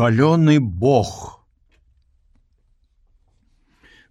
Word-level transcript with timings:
шалёны 0.00 0.60
бог. 0.60 1.44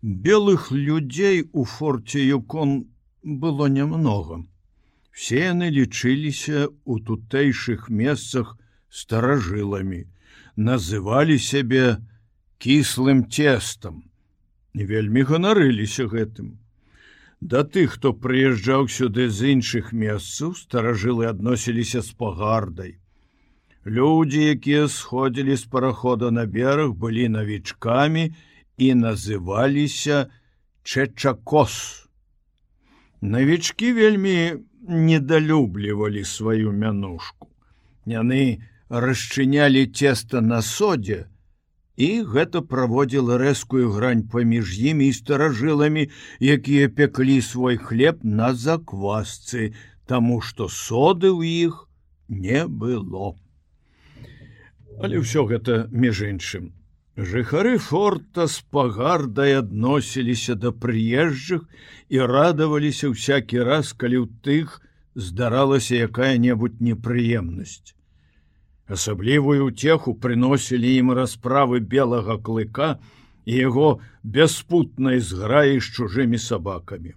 Белых 0.04 0.69
людзей 0.71 1.50
у 1.51 1.63
форце 1.63 2.19
юкон 2.19 2.85
было 3.23 3.65
нямнога. 3.65 4.46
Все 5.10 5.39
яны 5.47 5.71
лічыліся 5.73 6.67
у 6.86 6.99
тутэйшых 6.99 7.89
месцах 7.89 8.54
старажыламі 9.02 10.04
называлі 10.70 11.42
сябе 11.42 11.97
кіслым 12.62 13.26
цестам. 13.26 14.06
І 14.78 14.85
вельмі 14.94 15.26
ганарыліся 15.26 16.05
гэтым. 16.05 16.62
Да 17.41 17.66
тых 17.66 17.98
хто 17.98 18.13
прыязджаў 18.13 18.85
сюды 18.94 19.30
з 19.34 19.58
іншых 19.58 19.90
месцаў 20.05 20.53
старажылы 20.53 21.26
адносіліся 21.34 22.05
з 22.05 22.13
пагардай 22.13 22.99
Людзі, 23.90 24.41
якія 24.45 24.88
сходзілі 24.88 25.55
з 25.55 25.66
парахода 25.66 26.30
на 26.31 26.45
бераг, 26.45 26.93
былі 26.93 27.25
навічкамі 27.34 28.29
і 28.77 28.88
называліся 28.95 30.29
чэчакос. 30.85 32.05
Навічкі 33.21 33.93
вельмі 33.93 34.62
недалюблівалі 34.85 36.23
сваю 36.23 36.71
мянушку. 36.71 37.49
Яны 38.05 38.62
расчынялі 38.89 39.85
цеста 39.90 40.41
на 40.41 40.62
содзе, 40.62 41.26
і 41.98 42.23
гэта 42.29 42.62
праводзіла 42.62 43.41
рэзкую 43.41 43.90
грань 43.98 44.23
паміж 44.29 44.77
імі 44.79 45.09
і 45.09 45.17
старажыламі, 45.17 46.07
якія 46.40 46.93
пеклі 46.93 47.41
свой 47.41 47.81
хлеб 47.81 48.21
на 48.23 48.53
заквасцы, 48.53 49.73
таму 50.05 50.41
што 50.45 50.70
соды 50.70 51.34
ў 51.34 51.67
іх 51.67 51.90
не 52.29 52.65
было. 52.70 53.34
Але 54.99 55.23
ўсё 55.23 55.48
гэта 55.48 55.88
між 55.91 56.21
іншым. 56.27 56.71
Жыхары 57.20 57.77
форта 57.84 58.48
з 58.48 58.63
пагардай 58.71 59.60
адносіліся 59.60 60.55
да 60.55 60.71
прыезджых 60.71 61.68
і 62.07 62.20
радаваліся 62.32 63.12
ўсякі 63.12 63.63
раз, 63.68 63.91
калі 63.91 64.23
ў 64.23 64.28
тых 64.44 64.80
здаралася 65.16 66.00
якая-небудзь 66.08 66.80
непрыемнасць. 66.80 67.96
Асаблівую 68.88 69.68
ўцеху 69.70 70.16
прыносілі 70.16 70.92
ім 71.04 71.12
расправы 71.20 71.80
белага 71.80 72.40
клыка 72.40 72.90
і 73.45 73.56
яго 73.56 73.90
бяспутнай 74.23 75.20
зграі 75.20 75.80
з 75.80 75.92
чужымі 75.95 76.40
сабакамі. 76.40 77.14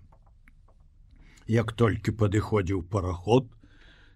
Як 1.47 1.73
толькі 1.73 2.15
падыходзіў 2.19 2.83
параход, 2.91 3.49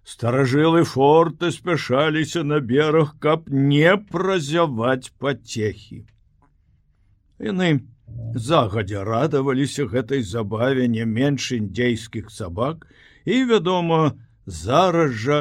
Старажылы 0.07 0.85
форта 0.85 1.51
спяшаліся 1.51 2.45
на 2.45 2.61
бераг, 2.61 3.17
каб 3.19 3.49
не 3.51 3.97
празяваць 3.97 5.11
пацехі. 5.19 6.05
Яны 7.43 7.71
загадзя 8.34 9.03
радаваліся 9.09 9.89
гэтай 9.91 10.23
забаве 10.23 10.87
не 10.87 11.03
менш 11.17 11.51
індзейскіх 11.59 12.31
сабак 12.31 12.87
і, 13.25 13.43
вядома, 13.51 14.15
зараз 14.47 15.11
жа 15.11 15.41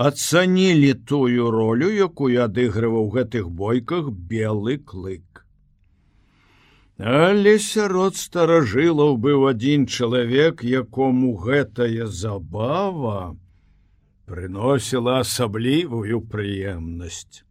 ацанілі 0.00 0.94
тую 1.04 1.52
ролю, 1.52 1.92
якую 2.08 2.40
адыгрываў 2.48 3.12
гэтых 3.20 3.52
бойках 3.52 4.10
белы 4.32 4.80
клык. 4.80 5.44
Але 6.96 7.58
сярод 7.60 8.16
старажылаў 8.16 9.16
быў 9.20 9.48
адзін 9.52 9.86
чалавек, 9.86 10.64
якому 10.64 11.36
гэтая 11.36 12.06
забава, 12.06 13.36
прыносіла 14.28 15.20
асаблівую 15.24 16.20
прыемнасць. 16.32 17.42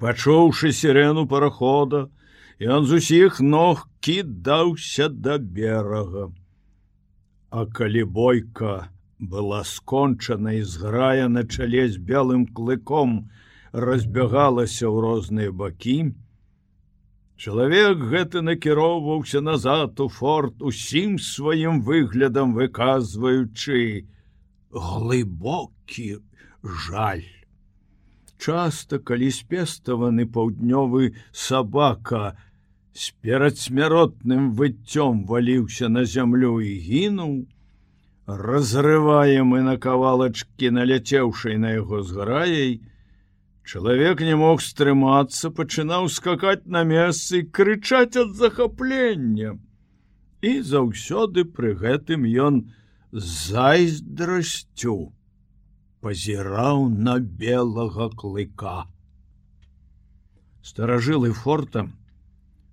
Пачуўшы 0.00 0.72
сірену 0.72 1.26
парахода, 1.28 2.08
ён 2.60 2.86
з 2.88 3.00
усіх 3.00 3.40
ног 3.40 3.84
кідаўся 4.00 5.08
да 5.08 5.36
берага. 5.38 6.30
А 7.50 7.66
калі 7.66 8.04
бойка 8.04 8.88
была 9.18 9.60
скончана 9.64 10.56
і 10.56 10.62
зграя 10.64 11.28
на 11.28 11.44
чале 11.44 11.84
з 11.92 12.00
белым 12.00 12.48
клыком 12.48 13.28
разбягалася 13.72 14.88
ў 14.88 14.96
розныя 15.04 15.52
бакі, 15.52 16.16
Чалавек 17.40 18.02
гэты 18.08 18.42
накіроўваўся 18.44 19.40
назад 19.40 20.00
у 20.04 20.10
форт 20.12 20.60
усім 20.70 21.14
сваім 21.16 21.78
выглядам 21.86 22.52
выказваючы, 22.52 23.78
глыбокі 24.72 26.18
жаль. 26.62 27.26
Часта, 28.40 28.98
калі 28.98 29.28
спеставаны 29.28 30.24
паўднёвы 30.24 31.12
сабака 31.32 32.38
з 32.96 33.12
перадсмяротным 33.20 34.52
выццём 34.56 35.26
валіўся 35.26 35.88
на 35.88 36.04
зямлю 36.04 36.60
і 36.60 36.72
гінуў, 36.80 37.34
разрываем 38.26 39.56
і 39.58 39.60
на 39.66 39.76
кавалачкі 39.76 40.70
наляцеўшай 40.70 41.58
на 41.58 41.76
яго 41.76 42.02
зграей, 42.02 42.80
чалавек 43.64 44.20
не 44.24 44.34
мог 44.34 44.62
стрымацца, 44.62 45.50
пачынаў 45.50 46.08
скакаць 46.08 46.66
на 46.66 46.82
месцы 46.84 47.42
і 47.42 47.48
крычаць 47.50 48.16
ад 48.16 48.34
захаплення. 48.34 49.58
І 50.40 50.62
заўсёды 50.64 51.44
пры 51.44 51.76
гэтым 51.76 52.24
ён, 52.24 52.72
зайздрасцю 53.12 55.12
пазіраў 56.00 56.88
на 56.88 57.18
белага 57.18 58.08
клыка. 58.14 58.86
Старажылы 60.62 61.32
форта 61.34 61.88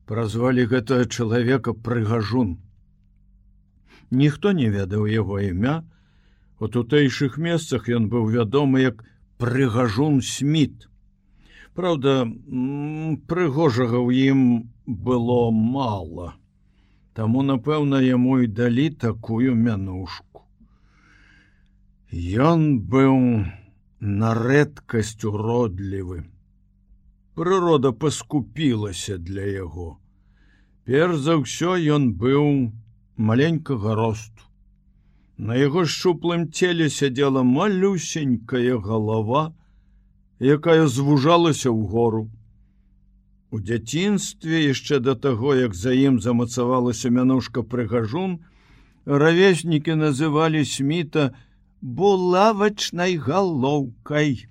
празвалі 0.05 0.67
гэтага 0.69 1.09
чалавека 1.09 1.73
прыгажун. 1.73 2.57
Ніхто 4.11 4.53
не 4.53 4.69
ведаў 4.69 5.09
яго 5.11 5.41
імя, 5.43 5.83
у 6.59 6.67
тутэйшых 6.67 7.37
месцах 7.37 7.89
ён 7.89 8.07
быў 8.13 8.29
вядомы 8.31 8.85
як 8.85 9.03
прыгажун 9.41 10.21
сміт. 10.21 10.87
Праўда, 11.73 12.25
прыгожага 13.29 13.97
ў 14.01 14.31
ім 14.31 14.41
было 14.85 15.51
мало. 15.51 16.33
Таму, 17.13 17.41
напэўна, 17.41 18.01
яму 18.05 18.39
і 18.45 18.47
далі 18.47 18.89
такую 18.89 19.57
мянушку. 19.57 20.26
Ён 22.13 22.79
быў 22.87 23.43
на 23.99 24.33
рэдкасць 24.33 25.25
уродлівы. 25.27 26.23
Прырода 27.35 27.91
паскупілася 27.91 29.17
для 29.17 29.43
яго. 29.43 29.99
Перш 30.85 31.19
за 31.19 31.35
ўсё 31.35 31.75
ён 31.75 32.15
быў 32.15 32.71
маленькага 33.17 33.95
росту. 33.95 34.47
На 35.37 35.59
яго 35.59 35.83
шчуплым 35.83 36.47
целе 36.49 36.89
сядзела 36.89 37.43
малюсенькая 37.43 38.79
галава, 38.79 39.51
якая 40.39 40.87
звужалася 40.87 41.75
ў 41.75 41.91
гору. 41.91 42.31
У 43.51 43.59
дзяцінстве 43.59 44.63
яшчэ 44.71 45.03
да 45.03 45.15
таго, 45.15 45.55
як 45.59 45.75
за 45.75 45.91
ім 45.91 46.23
замацавалася 46.23 47.11
мянушка 47.11 47.67
прыгажун, 47.67 48.39
равеснікі 49.03 49.99
называлі 49.99 50.63
сміта, 50.63 51.35
булавачнай 51.81 53.17
галоўкай. 53.17 54.47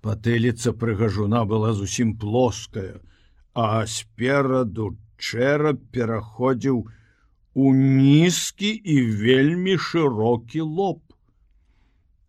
Патыліца 0.00 0.72
прыгажуна 0.72 1.44
была 1.44 1.72
зусім 1.76 2.16
плоская, 2.16 3.00
а 3.54 3.84
спераду 3.86 4.96
чэрап 5.20 5.80
пераходзіў 5.92 6.88
у 7.54 7.74
нізкі 7.74 8.70
і 8.72 8.96
вельмі 9.20 9.76
шырокі 9.76 10.60
лоб. 10.60 11.02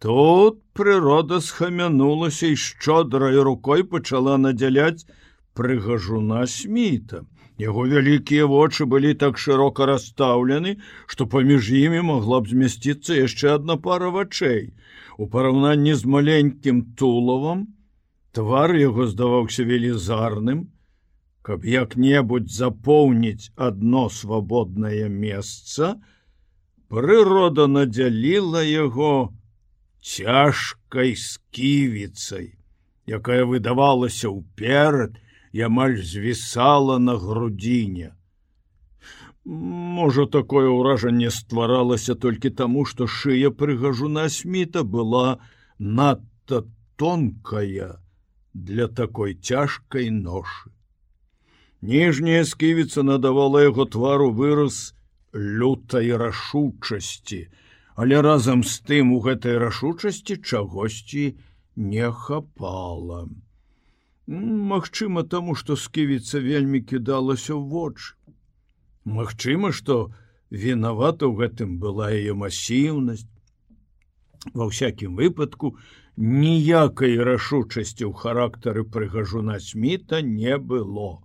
Тут 0.01 0.63
прырода 0.73 1.39
схамянулася 1.45 2.47
і 2.51 2.55
шчодрай 2.57 3.37
рукой 3.37 3.83
пачала 3.83 4.37
надзяляць 4.37 5.05
прыгажуна 5.53 6.47
сміта. 6.47 7.23
Яго 7.61 7.83
вялікія 7.89 8.45
вочы 8.49 8.85
былі 8.91 9.13
так 9.21 9.37
шырока 9.37 9.85
расстаўлены, 9.85 10.77
што 11.05 11.27
паміж 11.33 11.69
імі 11.79 12.01
магла 12.07 12.41
б 12.41 12.49
змясціцца 12.49 13.17
яшчэ 13.17 13.53
адна 13.57 13.77
пара 13.77 14.09
вачэй. 14.15 14.73
У 15.21 15.27
параўнанні 15.29 15.93
з 15.93 16.09
маленькім 16.15 16.81
тулавам 16.97 17.67
твар 18.33 18.73
яго 18.79 19.05
здаваўся 19.11 19.67
велізарным, 19.67 20.63
каб 21.45 21.65
як-небудзь 21.65 22.57
запоўніць 22.57 23.51
адно 23.69 24.07
свабоднае 24.09 25.09
месца, 25.09 25.95
прырода 26.89 27.67
надзяліла 27.67 28.63
яго 28.65 29.13
цяжкай 30.01 31.13
сківіцай, 31.13 32.55
якая 33.05 33.43
выдавалася 33.45 34.33
ўперад, 34.33 35.21
амаль 35.59 35.99
звісала 35.99 36.99
на 36.99 37.17
грудзіне. 37.17 38.15
Можа, 39.43 40.25
такое 40.25 40.69
ўражанне 40.69 41.31
стваралася 41.31 42.15
толькі 42.15 42.49
таму, 42.49 42.85
што 42.85 43.07
шыя 43.07 43.49
прыгажу 43.51 44.07
на 44.07 44.29
сміта 44.29 44.83
была 44.83 45.41
надта 45.79 46.63
тонкая 46.95 47.97
для 48.53 48.87
такой 48.87 49.33
цяжкай 49.33 50.11
ношы. 50.11 50.69
Ніжняя 51.81 52.45
сківіца 52.45 53.01
надавала 53.03 53.63
яго 53.65 53.85
твару 53.89 54.29
выраз 54.29 54.93
лютай 55.33 56.13
рашучасці, 56.13 57.49
але 57.95 58.21
разам 58.21 58.61
з 58.63 58.77
тым 58.85 59.13
у 59.17 59.19
гэтай 59.25 59.57
рашучасці 59.57 60.37
чагосьці 60.37 61.25
не 61.75 62.11
хапала. 62.11 63.25
Магчыма, 64.27 65.23
таму, 65.23 65.55
што 65.55 65.75
сківіца 65.75 66.39
вельмі 66.39 66.81
кідалася 66.81 67.53
ў 67.57 67.63
вочы. 67.67 68.13
Магчыма, 69.03 69.71
што 69.73 70.13
вінавата 70.51 71.25
ў 71.25 71.33
гэтым 71.41 71.79
была 71.79 72.11
яе 72.13 72.33
масіўнасць. 72.37 73.25
Ва 74.53 74.69
ўсякім 74.69 75.17
выпадку 75.17 75.77
ніякай 76.17 77.17
рашучасці 77.17 78.05
ў 78.05 78.13
характары 78.13 78.83
прыгажуна 78.83 79.59
сміта 79.59 80.21
не 80.21 80.57
было. 80.57 81.21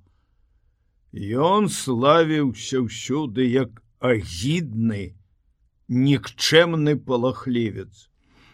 Ён 1.12 1.68
славіўся 1.68 2.80
ўсюды 2.84 3.48
як 3.48 3.82
агідны, 4.00 5.16
нікчэмны 5.88 6.96
палахлівец. 6.96 8.08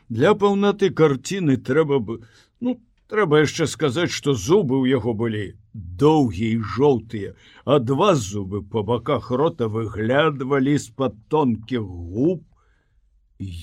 Для 0.09 0.35
паўнаты 0.35 0.91
карціны 0.91 1.56
трэба 1.56 1.99
бы 1.99 2.23
ну 2.61 2.79
трэба 3.12 3.44
яшчэ 3.44 3.69
сказаць, 3.69 4.17
што 4.17 4.32
зубы 4.32 4.81
ў 4.81 4.97
яго 4.97 5.12
былі 5.12 5.61
доўгія 6.03 6.64
жоўтыя, 6.75 7.37
а 7.69 7.79
два 7.79 8.17
зубы 8.17 8.64
па 8.64 8.82
баках 8.88 9.31
рота 9.31 9.69
выглядвалі 9.69 10.81
з-пад 10.81 11.12
тонкіх 11.29 11.85
губ 11.85 12.41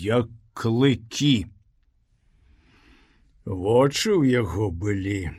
як 0.06 0.30
клыкі. 0.54 1.50
Вочы 3.50 4.14
ў 4.14 4.38
яго 4.38 4.70
былі 4.70 5.34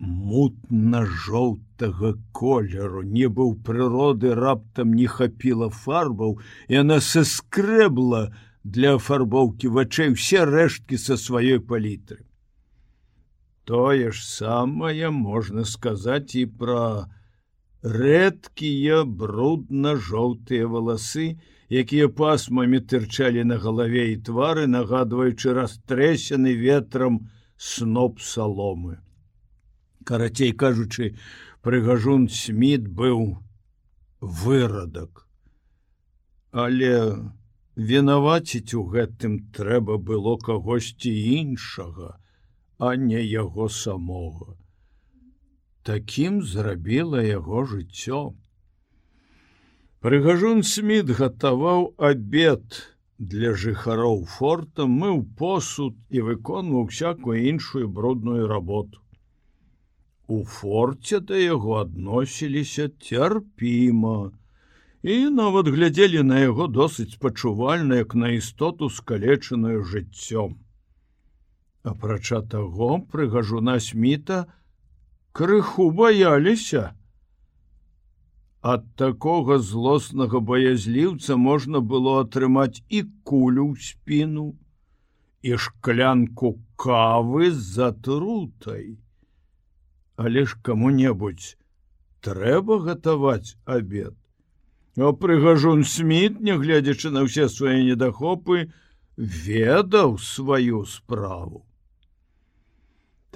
мутна-жоўтага 0.00 2.16
колеру, 2.36 3.02
не 3.02 3.28
быў 3.28 3.54
прыроды 3.64 4.34
раптам 4.36 4.92
не 4.92 5.06
хапіла 5.08 5.70
фарбаў, 5.72 6.40
і 6.68 6.76
она 6.84 7.00
саскрэбла 7.00 8.32
для 8.64 8.94
афарбоўкі 9.00 9.68
вачэй 9.76 10.12
усе 10.12 10.44
рэшткі 10.44 10.96
са 11.00 11.16
сваёй 11.16 11.60
палітры. 11.60 12.29
Тое 13.70 14.10
ж 14.10 14.18
самае 14.26 15.08
можна 15.14 15.62
сказаць 15.72 16.34
і 16.38 16.40
пра 16.60 17.06
рэдкія 17.96 18.96
брудна-жоўтыя 19.20 20.70
валасы, 20.72 21.26
якія 21.82 22.08
пасмамі 22.20 22.80
тырчалі 22.92 23.44
на 23.46 23.58
галаве 23.64 24.02
і 24.10 24.16
твары, 24.26 24.64
нагадваючы 24.72 25.54
растрэсены 25.54 26.54
ветрам 26.62 27.20
сноп 27.68 28.18
саломы. 28.18 28.98
Карацей 30.02 30.50
кажучы 30.50 31.14
прыгажун 31.62 32.26
смит 32.26 32.88
быў 33.02 33.22
вырадак. 34.18 35.28
Але 36.50 36.90
вінаваціць 37.78 38.74
у 38.74 38.82
гэтым 38.96 39.38
трэба 39.54 40.00
было 40.10 40.34
кагосьці 40.48 41.14
іншага 41.36 42.16
а 42.80 42.96
не 42.96 43.20
яго 43.22 43.68
самога. 43.68 44.54
Такім 45.88 46.40
зрабіла 46.42 47.22
яго 47.22 47.64
жыццё. 47.72 48.20
Прыгажун 50.00 50.62
смит 50.64 51.12
гатаваў 51.18 51.82
абед 52.10 52.78
для 53.32 53.52
жыхароў 53.62 54.24
форта 54.34 54.86
мыў 54.92 55.20
посуд 55.40 55.98
і 56.08 56.24
выконваў 56.28 56.88
всякую 56.94 57.36
іншую 57.52 57.88
брудную 58.00 58.48
работу. 58.48 59.04
У 60.26 60.40
форце 60.56 61.20
да 61.20 61.36
яго 61.36 61.76
адносіліся 61.82 62.88
цярпіма 63.08 64.16
і 65.02 65.20
нават 65.36 65.68
глядзелі 65.76 66.24
на 66.32 66.40
яго 66.46 66.70
досыць 66.80 67.20
пачувальна 67.20 68.00
як 68.04 68.16
на 68.24 68.32
істоту 68.40 68.88
скалечаную 68.88 69.84
жыццём. 69.92 70.56
Апрача 71.82 72.42
таго 72.42 73.00
прыгажуна 73.12 73.80
сміта 73.80 74.44
крыху 75.32 75.90
баяліся. 75.90 76.92
Ад 78.60 78.84
такога 79.00 79.56
злоснага 79.58 80.40
баязліўца 80.44 81.36
можна 81.40 81.80
было 81.80 82.20
атрымаць 82.24 82.84
і 82.88 83.00
кулю 83.24 83.64
ў 83.72 83.80
спіну 83.80 84.48
і 85.40 85.56
шклянку 85.56 86.60
кавы 86.76 87.48
з 87.48 87.64
затрутай. 87.80 89.00
Але 90.20 90.44
ж 90.44 90.60
кому-небудзь 90.60 91.56
трэба 92.20 92.80
гатаваць 92.84 93.56
обед 93.64 94.12
а 94.98 95.12
прыгажун 95.16 95.84
смит 95.84 96.40
нягледзячы 96.44 97.10
на 97.14 97.24
ўсе 97.24 97.48
свае 97.48 97.80
недахопы 97.88 98.68
ведаў 99.16 100.18
сваю 100.18 100.84
справу 100.84 101.64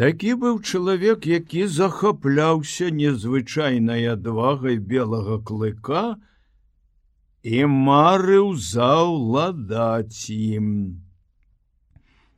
такі 0.00 0.34
быў 0.42 0.60
чалавек 0.62 1.26
які 1.30 1.66
захапляўся 1.78 2.90
незвычайнай 3.00 4.10
адвагай 4.16 4.78
белага 4.92 5.38
клыка 5.50 6.04
і 7.42 7.64
марыў 7.70 8.54
заўладаць 8.68 10.30
ім 10.34 10.70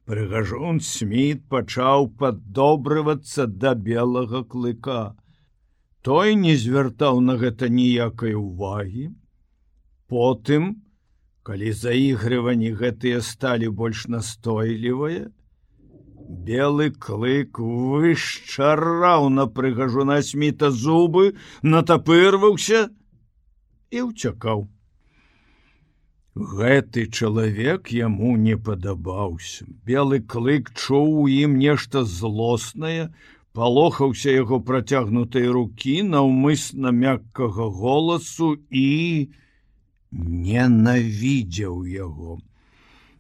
Прыгажун 0.06 0.76
смит 0.86 1.40
пачаў 1.52 2.04
паддобрывацца 2.18 3.46
да 3.62 3.72
белага 3.86 4.44
клыка. 4.52 5.16
Той 6.06 6.36
не 6.42 6.54
звяртаў 6.54 7.18
на 7.28 7.34
гэта 7.40 7.66
ніякай 7.66 8.36
увагі. 8.38 9.08
Потым, 10.06 10.68
калі 11.42 11.72
заігрыванні 11.80 12.70
гэтыя 12.82 13.18
сталі 13.30 13.72
больш 13.80 14.06
настойлівыя, 14.06 15.26
белы 16.28 16.90
клык 16.90 17.58
вышчараў 17.58 19.28
на 19.31 19.46
прыгажуна 19.46 20.23
сміта 20.23 20.70
зубы, 20.70 21.34
натапырваўся 21.62 22.88
і 23.90 24.02
ўцякаў. 24.11 24.67
Гэты 26.37 27.06
чалавек 27.08 27.88
яму 27.96 28.37
не 28.37 28.56
падабаўся. 28.61 29.64
Белы 29.88 30.20
клык 30.20 30.69
чуў 30.75 31.23
у 31.23 31.28
ім 31.32 31.56
нешта 31.56 32.05
злоснае, 32.05 33.08
палохаўся 33.56 34.35
яго 34.37 34.61
працягнутай 34.61 35.49
рукі 35.49 36.02
наўмысна 36.04 36.92
мяккага 36.92 37.71
голасу 37.73 38.52
і 38.68 39.33
ненавідзеў 40.12 41.87
яго. 41.88 42.37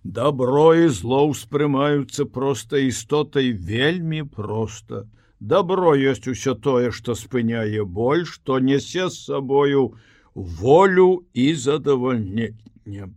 Дабро 0.06 0.74
і 0.78 0.88
зло 0.94 1.26
ўспрымаюцца 1.32 2.26
проста 2.30 2.78
істотай 2.78 3.50
вельмі 3.52 4.22
проста. 4.22 5.06
Дабро 5.40 5.96
ёсць 5.98 6.30
усё 6.30 6.54
тое, 6.54 6.92
што 6.94 7.18
спыняе 7.18 7.82
боль, 7.82 8.22
што 8.24 8.60
нясе 8.62 9.08
з 9.10 9.16
сабою 9.30 9.96
волю 10.34 11.26
і 11.34 11.54
задавальненне 11.54 12.54
не 12.86 13.08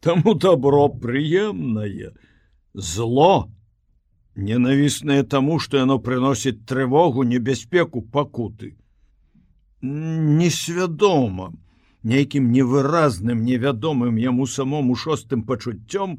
Таму 0.00 0.34
добро 0.34 0.88
прыемнае 0.88 2.12
зло 2.74 3.50
ненавіснае 4.36 5.22
таму 5.34 5.58
што 5.58 5.80
яно 5.80 5.98
прыносіць 5.98 6.60
трывогу 6.68 7.24
небяспеку 7.24 8.02
пакуты 8.02 8.74
несвядома 9.80 11.52
нейкім 12.12 12.52
невыразным 12.52 13.44
невядомым 13.48 14.16
яму 14.22 14.46
самому 14.54 14.96
шостым 15.04 15.42
пачуццём 15.50 16.18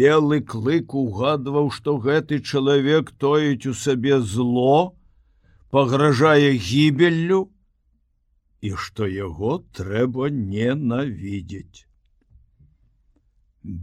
белы 0.00 0.40
клык 0.54 0.94
угадваў 0.94 1.70
што 1.78 1.98
гэты 2.06 2.40
чалавек 2.40 3.10
тоіць 3.24 3.66
у 3.66 3.74
сабе 3.74 4.20
зло 4.34 4.94
пагражае 5.70 6.56
гібеллю 6.70 7.42
і 8.60 8.72
што 8.84 9.06
яго 9.06 9.58
трэба 9.78 10.30
ненавідзець. 10.30 11.84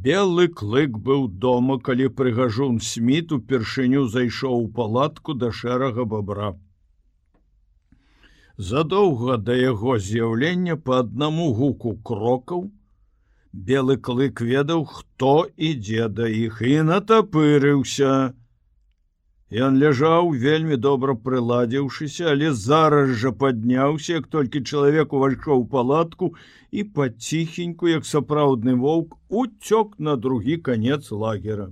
Белы 0.05 0.47
клык 0.47 0.97
быў 1.07 1.27
дома, 1.45 1.77
калі 1.79 2.07
прыгажун 2.19 2.79
сміт 2.81 3.31
упершыню 3.35 4.07
зайшоў 4.07 4.63
у 4.63 4.69
палатку 4.79 5.35
да 5.35 5.51
шэрага 5.51 6.05
бабра. 6.05 6.55
Задоўга 8.57 9.37
да 9.37 9.55
яго 9.59 9.97
з'яўлення 9.99 10.77
па 10.77 10.99
аднаму 11.03 11.51
гуку 11.53 11.97
крокаў, 12.09 12.71
белы 13.51 13.97
клык 13.97 14.41
ведаў, 14.41 14.85
хто 14.85 15.35
ідзе 15.57 16.07
да 16.07 16.27
іх 16.27 16.61
і 16.61 16.81
натапырыўся, 16.91 18.33
Ён 19.53 19.75
ляжаў 19.77 20.31
вельмі 20.41 20.75
добра 20.75 21.13
прыладзіўшыся, 21.25 22.31
але 22.31 22.51
зараз 22.51 23.11
жа 23.21 23.31
падняўся, 23.31 24.17
як 24.17 24.25
толькі 24.27 24.61
чалавек 24.65 25.13
увайшоў 25.13 25.67
палатку 25.69 26.33
і 26.71 26.83
паціхеньку, 26.83 27.87
як 27.87 28.09
сапраўдны 28.09 28.73
воўк, 28.75 29.13
уцёк 29.29 29.99
на 29.99 30.15
другі 30.17 30.57
канец 30.57 31.11
лагера. 31.11 31.69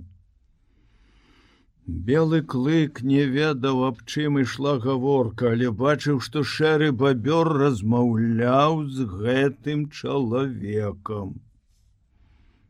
Белы 1.86 2.40
клык 2.40 3.02
не 3.04 3.24
ведаў, 3.28 3.84
аб 3.84 3.98
чым 4.08 4.38
ішла 4.40 4.78
гаворка, 4.80 5.50
але 5.52 5.68
бачыў, 5.68 6.20
што 6.26 6.42
шэры 6.42 6.92
бабёр 6.92 7.50
размаўляў 7.60 8.88
з 8.88 9.04
гэтым 9.04 9.90
чалавекам. 9.92 11.34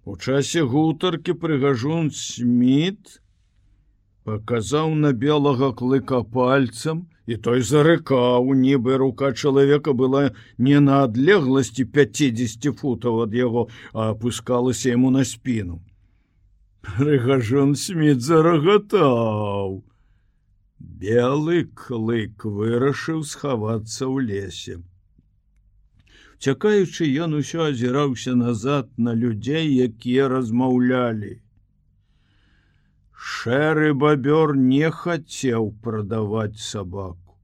У 0.04 0.16
часе 0.16 0.64
гутаркі 0.66 1.38
прыгажун 1.38 2.11
Сміт 2.11 3.23
паказаў 4.26 4.99
на 4.99 5.12
белага 5.12 5.71
клыка 5.71 6.25
пальцам, 6.26 7.06
і 7.30 7.37
той 7.38 7.62
зарыкаў, 7.62 8.50
нібы 8.50 8.99
рука 8.99 9.30
чалавека 9.33 9.94
была 9.94 10.35
не 10.59 10.80
на 10.80 11.04
адлегласці 11.06 11.87
50 11.87 12.66
футаў 12.83 13.23
ад 13.30 13.33
яго, 13.33 13.68
а 13.92 14.11
опускалася 14.11 14.90
яму 14.90 15.14
на 15.14 15.25
спину. 15.25 15.78
Прыгажон 16.84 17.70
сміт 17.80 18.20
зарагатаў. 18.20 19.70
Белы 21.04 21.64
клык 21.80 22.44
вырашыў 22.44 23.22
схавацца 23.30 24.04
ў 24.04 24.16
лесе. 24.28 24.76
Чакаючы, 26.44 27.08
ён 27.24 27.40
усё 27.40 27.64
азіраўся 27.70 28.36
назад 28.36 28.92
на 29.08 29.16
людзей, 29.16 29.72
якія 29.88 30.28
размаўлялі. 30.28 31.32
Шэры 33.32 33.92
бабёр 34.06 34.54
не 34.68 34.90
хацеў 35.02 35.72
прадаваць 35.80 36.60
сабаку. 36.68 37.38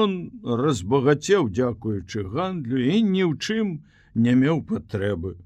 Ён 0.00 0.18
разбагацеў, 0.44 1.48
дзякуючы 1.48 2.28
гандлю 2.28 2.76
і 2.76 3.00
ні 3.12 3.24
ў 3.24 3.40
чым 3.40 3.78
не 4.14 4.36
меў 4.44 4.60
патрэбы. 4.68 5.38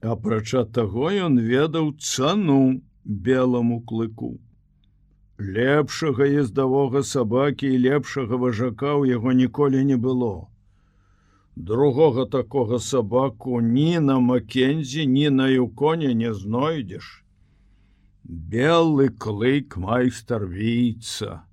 Апрача 0.00 0.64
таго 0.64 1.10
ён 1.12 1.36
ведаў 1.38 1.92
цану 2.00 2.80
белому 3.04 3.80
клыку. 3.84 4.40
Лепшага 5.38 6.24
ездавога 6.24 7.02
сабакі 7.02 7.68
і 7.68 7.80
лепшага 7.84 8.36
важака 8.40 8.96
ў 8.96 9.12
яго 9.16 9.32
ніколі 9.32 9.84
не 9.84 9.96
было. 9.96 10.48
Другога 11.56 12.24
такога 12.24 12.78
сабаку 12.78 13.60
ні 13.60 14.00
на 14.00 14.18
Макензі, 14.20 15.06
ні 15.06 15.28
на 15.30 15.48
юконе 15.48 16.14
не 16.14 16.32
знойдзеш. 16.32 17.24
Белы 18.24 19.10
клык 19.12 19.76
майстар 19.76 20.48
віца. 20.48 21.44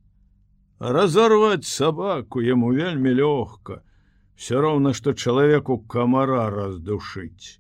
Разорваць 0.80 1.68
сабаку 1.68 2.40
яму 2.40 2.72
вельмі 2.72 3.12
лёгка, 3.12 3.84
все 4.36 4.62
роўна, 4.62 4.94
што 4.94 5.12
чалавеку 5.14 5.80
камара 5.80 6.48
раздушыць. 6.50 7.60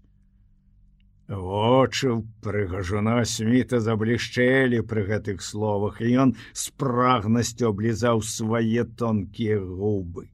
Вочы 1.27 2.23
прыгажуна 2.39 3.19
сміта 3.27 3.81
заблішчэлі 3.83 4.79
пры 4.87 5.03
гэтых 5.09 5.41
словах, 5.43 5.99
і 5.99 6.11
ён 6.23 6.29
з 6.55 6.71
прагнасцю 6.79 7.67
аблізаў 7.75 8.23
свае 8.23 8.87
тонкія 8.95 9.59
губы. 9.59 10.29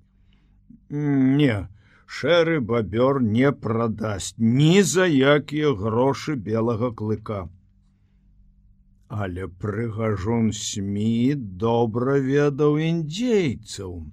Не, 0.94 1.68
шэры 2.06 2.60
бабёр 2.62 3.22
не 3.26 3.52
прадасць 3.52 4.38
ні 4.38 4.84
за 4.86 5.10
якія 5.10 5.74
грошы 5.74 6.38
белага 6.38 6.94
клыка. 6.94 7.50
Але 9.10 9.50
прыгажун 9.50 10.54
сміт 10.54 11.58
добра 11.58 12.22
ведаў 12.22 12.78
індзейцаў. 12.78 14.06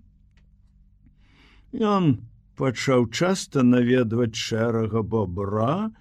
Ён 1.77 2.13
пачаў 2.57 3.11
часта 3.13 3.63
наведваць 3.63 4.35
шэрага 4.35 5.03
бобра, 5.05 5.93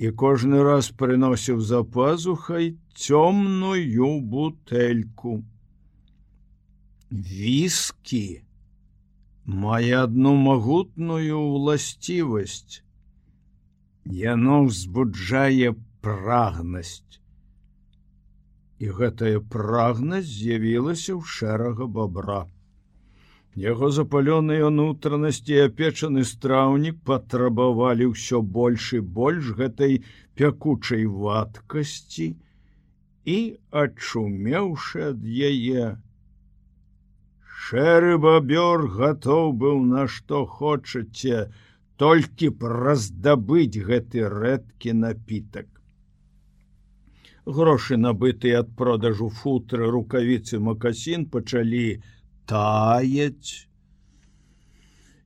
і 0.00 0.10
кожны 0.20 0.62
раз 0.64 0.86
прыносіў 1.00 1.58
за 1.70 1.78
пазухай 1.94 2.68
цёмную 3.06 4.12
бутэльку. 4.34 5.32
Віскі 7.10 8.24
мае 9.64 9.98
адну 10.02 10.32
магутную 10.46 11.40
ўласцівасць. 11.40 12.80
Яно 14.22 14.62
ўзбуджае 14.68 15.74
прагнасць. 16.06 17.20
І 18.80 18.96
гэтая 19.00 19.44
прагнасць 19.56 20.32
з'явілася 20.32 21.12
ў 21.18 21.22
шэрага 21.36 21.90
бабра. 21.98 22.40
Яго 23.58 23.90
запаленыя 23.90 24.70
нутранасці 24.70 25.56
апечаны 25.66 26.22
страўнік 26.24 27.00
патрабавалі 27.02 28.06
ўсё 28.14 28.42
больш 28.42 28.92
і 28.94 29.00
больш 29.00 29.50
гэтай 29.58 30.04
пякучай 30.38 31.06
вадкасці 31.06 32.28
і 33.26 33.38
адчумеўшы 33.70 35.02
ад 35.10 35.26
яе. 35.26 35.98
Шэры 37.64 38.22
бабёр 38.22 38.86
гатоў 38.86 39.52
быў 39.64 39.82
на 39.82 40.06
што 40.06 40.46
хочаце, 40.46 41.50
толькі 41.98 42.54
праздабыць 42.62 43.82
гэты 43.82 44.30
рэдкі 44.30 44.94
напітак. 45.02 45.66
Грошы 47.44 47.98
набытыя 47.98 48.62
ад 48.62 48.70
продажу 48.78 49.28
футры 49.28 49.90
рукавіцы 49.90 50.62
макасін 50.62 51.26
пачалі, 51.26 52.00
таяць. 52.50 53.70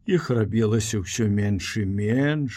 Іх 0.04 0.28
рабілася 0.36 1.00
ўсё 1.00 1.30
менш 1.32 1.68
і 1.80 1.84
менш, 1.88 2.56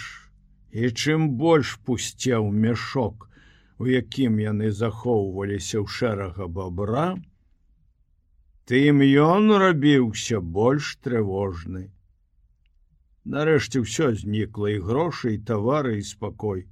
і 0.75 0.91
чым 0.91 1.29
больш 1.39 1.77
пусцеў 1.87 2.51
мяшок, 2.51 3.29
у 3.79 3.87
якім 3.87 4.39
яны 4.43 4.71
захоўваліся 4.75 5.79
ў 5.79 5.87
шэрага 5.87 6.47
бабра, 6.51 7.07
тым 8.67 8.99
ён 9.23 9.53
рабіўся 9.63 10.41
больш 10.57 10.97
трывожны. 11.07 11.87
Нарэшце 13.23 13.83
ўсё 13.85 14.11
знікла 14.19 14.73
і 14.75 14.83
грошы 14.89 15.35
і 15.35 15.39
тавары 15.47 15.95
і 15.99 16.03
спакой. 16.09 16.67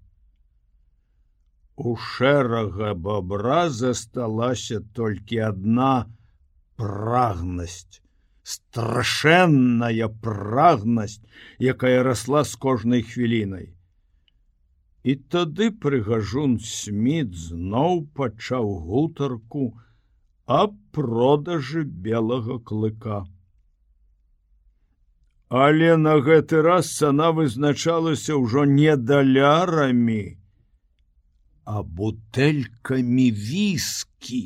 У 1.75 1.95
шэрага 1.95 2.91
бабра 3.07 3.69
засталася 3.69 4.83
толькі 4.99 5.39
адна, 5.47 6.07
прагнасць 6.81 8.01
страшэнная 8.45 10.07
прагнасць 10.25 11.21
якая 11.73 12.03
росла 12.07 12.43
з 12.49 12.59
кожнай 12.65 13.01
хвілінай. 13.01 13.71
І 15.05 15.15
тады 15.33 15.69
прыгажун 15.85 16.57
сміт 16.65 17.33
зноў 17.45 18.05
пачаў 18.19 18.69
гутарку 18.89 19.65
аб 20.59 20.77
продажы 20.97 21.83
белага 22.07 22.59
клыка. 22.71 23.25
Але 25.49 25.97
на 25.97 26.15
гэты 26.27 26.61
раз 26.65 26.93
цана 27.01 27.31
вызначалася 27.39 28.37
ўжо 28.45 28.65
не 28.65 28.95
далярамі 28.97 30.23
а 31.65 31.81
бутэлькамі 31.81 33.31
віскі 33.31 34.45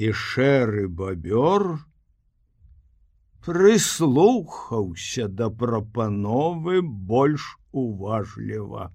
і 0.00 0.12
шэры 0.16 0.86
бабёр 1.00 1.64
прыслухаўся 3.44 5.26
да 5.40 5.48
прапановы 5.62 6.80
больш 7.10 7.46
уважліва. 7.72 8.88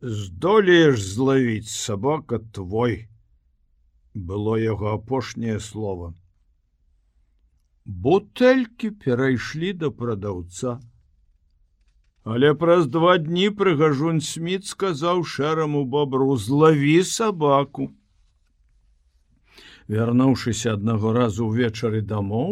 Здолееш 0.00 1.02
злавіць 1.04 1.68
сабака 1.68 2.40
твой, 2.56 2.96
было 4.14 4.56
яго 4.56 4.94
апошняе 4.96 5.58
слово. 5.60 6.14
Бутэлькі 7.84 8.94
перайшлі 9.04 9.76
да 9.84 9.90
прадаўца. 9.90 10.80
Але 12.24 12.52
праз 12.54 12.86
два 12.86 13.16
дні 13.18 13.48
прыгажун 13.60 14.20
сміт 14.24 14.68
сказаў 14.72 15.24
шэраму 15.24 15.84
бобру 15.84 16.36
злаві 16.36 17.00
сабаку. 17.04 17.92
Вярнуўшыся 19.90 20.74
аднаго 20.76 21.12
разу 21.16 21.46
ўвечары 21.50 22.00
дамоў, 22.10 22.50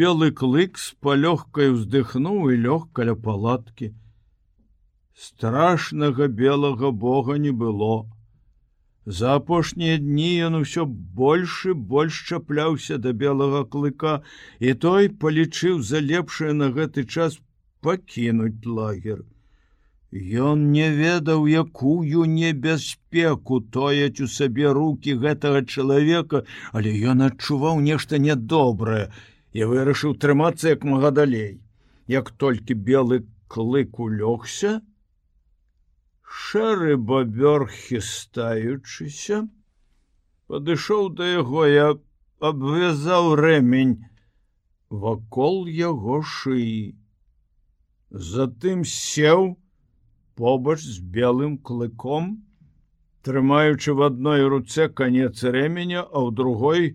белы 0.00 0.28
клык 0.40 0.78
з 0.78 0.92
палёгкай 1.06 1.72
уздыхнуў 1.74 2.52
і 2.54 2.58
лёг 2.66 2.84
каля 2.98 3.14
палаткі. 3.24 3.88
Страшнага 5.18 6.28
белага 6.40 6.92
бога 7.04 7.38
не 7.46 7.50
было. 7.62 8.06
За 9.18 9.34
апошнія 9.40 9.96
дні 10.04 10.30
ён 10.50 10.60
усё 10.60 10.84
больш 11.22 11.56
і 11.72 11.74
больш 11.94 12.20
чапляўся 12.28 12.98
да 13.02 13.10
белага 13.24 13.64
клыка, 13.74 14.14
і 14.60 14.74
той 14.86 15.10
палічыў 15.24 15.82
за 15.90 16.04
лепшае 16.10 16.52
на 16.60 16.70
гэты 16.78 17.08
час 17.16 17.40
пакінуць 17.82 18.62
лагер. 18.78 19.26
Ён 20.12 20.72
не 20.72 20.88
ведаў, 20.88 21.46
якую 21.46 22.24
небяспеку 22.24 23.60
тояць 23.60 24.20
у 24.24 24.26
сабе 24.26 24.72
руки 24.72 25.12
гэтага 25.12 25.60
чалавека, 25.68 26.44
але 26.72 26.96
ён 27.12 27.28
адчуваў 27.28 27.80
нешта 27.84 28.16
нядобрае 28.16 29.12
і 29.52 29.68
вырашыў 29.68 30.16
трымацца 30.16 30.72
як 30.72 30.84
мага 30.84 31.10
далей. 31.10 31.60
Як 32.08 32.30
толькі 32.30 32.72
белы 32.72 33.28
клык 33.48 34.00
улёгся, 34.00 34.80
Шэры 36.28 36.96
бабёр 36.96 37.68
хістаючыся, 37.68 39.48
падышоў 40.48 41.08
да 41.20 41.24
яго, 41.24 41.64
я 41.66 41.86
абвязаў 42.40 43.34
рэмень 43.40 44.04
вакол 44.88 45.66
яго 45.68 46.20
шыі. 46.22 46.96
Затым 48.10 48.84
сеў 48.84 49.56
побач 50.38 50.78
з 50.86 51.02
белым 51.02 51.58
клыком, 51.58 52.30
трымаючы 53.26 53.94
в 53.98 54.06
адной 54.06 54.46
руцэ 54.46 54.86
канец 54.88 55.42
рэменя, 55.42 56.06
а 56.06 56.22
ў 56.22 56.34
другой 56.40 56.94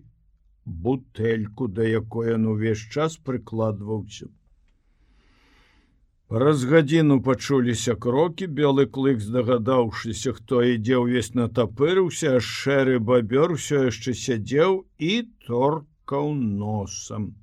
бутэльку, 0.64 1.68
да 1.68 1.84
якой 1.84 2.32
ён 2.38 2.48
увесь 2.54 2.88
час 2.88 3.18
прыкладваўся. 3.20 4.32
Праз 6.32 6.64
гадзіну 6.64 7.20
пачуліся 7.20 7.94
крокі, 8.00 8.48
белы 8.48 8.88
клык 8.88 9.20
здагадаўшыся, 9.20 10.32
хто 10.32 10.64
ідзе 10.64 11.04
ўвесь 11.04 11.34
натапырыўся, 11.36 12.40
шэры 12.40 12.96
бабёр 12.98 13.60
усё 13.60 13.84
яшчэ 13.92 14.16
сядзеў 14.24 14.80
і 14.98 15.12
торкаў 15.44 16.32
носам. 16.32 17.36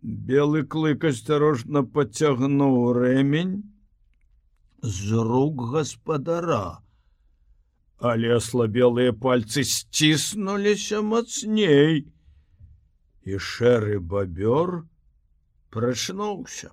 Белы 0.00 0.62
клык 0.62 1.02
асцярожна 1.10 1.82
пацягнуў 1.82 2.94
рэмень 2.94 3.73
з 4.84 5.12
рук 5.12 5.62
гаспадара. 5.72 6.78
Але 8.04 8.36
аслабелыя 8.36 9.16
пальцы 9.16 9.64
сціснуліся 9.64 11.00
мацней 11.00 12.04
і 13.24 13.38
шэры 13.40 13.96
бабёр 14.14 14.84
прачнуўся. 15.72 16.68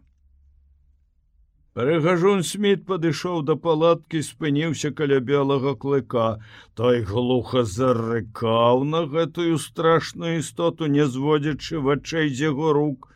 Прыгажун 1.71 2.43
сміт 2.43 2.83
падышоў 2.89 3.45
да 3.47 3.55
палаткі 3.55 4.19
спыніўся 4.27 4.91
каля 4.91 5.21
белага 5.31 5.71
клыка. 5.85 6.27
Той 6.75 6.99
глуха 7.07 7.63
зарыкаў 7.63 8.83
на 8.83 9.05
гэтую 9.13 9.55
страшную 9.67 10.33
істоту 10.43 10.91
не 10.97 11.07
зводзячы 11.07 11.79
вачэй 11.87 12.27
з 12.27 12.51
яго 12.51 12.75
рук 12.75 13.10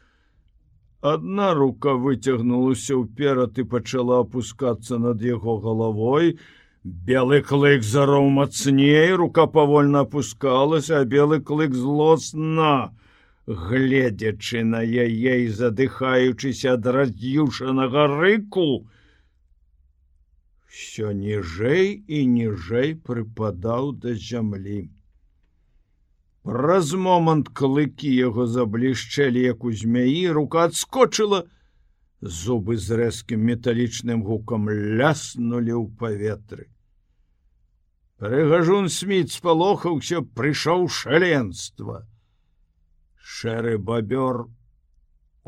Адна 1.06 1.54
рука 1.54 1.94
выцягнулася 2.04 2.98
ўперад 2.98 3.60
і 3.62 3.66
пачала 3.72 4.22
опускацца 4.26 4.98
над 4.98 5.22
яго 5.22 5.58
галавой, 5.66 6.38
Белы 6.86 7.42
клык 7.42 7.82
зароў 7.82 8.30
мацней, 8.34 9.14
рука 9.22 9.46
павольна 9.50 10.02
опускалася, 10.06 11.00
а 11.02 11.06
белы 11.14 11.40
клык 11.42 11.74
злосна, 11.74 12.94
гледзячы 13.46 14.62
на 14.74 14.82
яе 14.82 15.34
і 15.46 15.48
задыхаючыся 15.62 16.76
ад 16.78 16.86
раздзюшанага 16.98 18.06
рыку, 18.14 18.86
Всё 20.76 21.10
ніжэй 21.18 21.88
і 22.16 22.20
ніжэй 22.36 22.96
прыпадаў 23.10 23.94
да 24.06 24.14
зямлі. 24.30 24.80
Праз 26.46 26.94
момант 26.94 27.48
клыкі 27.58 28.10
яго 28.14 28.46
заблішчэлі, 28.46 29.42
як 29.50 29.64
у 29.66 29.72
змяі, 29.74 30.30
рука 30.38 30.68
адскочыла, 30.70 31.40
зубы 32.22 32.78
з 32.78 32.98
рэзкім 33.00 33.42
металічным 33.50 34.22
гукам 34.28 34.70
ляснулі 34.70 35.74
ў 35.74 35.86
паветры. 35.98 36.68
Прыгажун 38.22 38.92
сміт 38.94 39.34
спалохаўся, 39.34 40.22
прыйшоў 40.22 40.86
шаленства. 41.00 42.06
Шэры 43.18 43.82
бабёр 43.90 44.46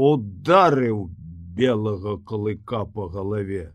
ударыў 0.10 1.06
белага 1.62 2.18
клыка 2.25 2.82
по 2.89 3.06
галаве. 3.13 3.70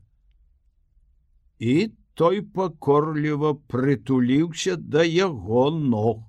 І 1.63 1.95
той 2.19 2.43
пакорліва 2.43 3.55
прытуліўся 3.71 4.75
да 4.77 5.07
яго 5.07 5.71
ног. 5.71 6.27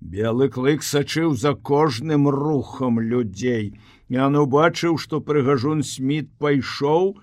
Белы 0.00 0.48
клык 0.48 0.82
сачыў 0.82 1.34
за 1.34 1.54
кожным 1.54 2.28
рухам 2.28 3.00
людзей. 3.00 3.74
Ян 4.08 4.36
убачыў, 4.36 4.96
што 4.96 5.20
прыгажун 5.20 5.82
сміт 5.82 6.30
пайшоў, 6.38 7.18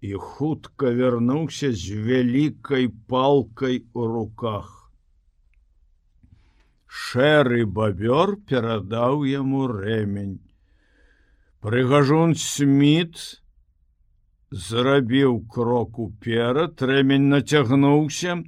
і 0.00 0.12
хутка 0.14 0.92
вярнуўся 0.94 1.72
з 1.72 1.98
вялікай 2.06 2.88
палкай 3.08 3.82
у 3.92 4.06
руках. 4.06 4.70
Шэры 6.86 7.66
бабёр 7.66 8.36
перадаў 8.46 9.24
яму 9.26 9.66
рэмень. 9.66 10.38
Прыгажун 11.64 12.36
сміт 12.38 13.18
зрабіў 14.54 15.40
крок 15.50 15.98
уперад, 15.98 16.78
рэмень 16.78 17.28
нацягнуўся. 17.34 18.44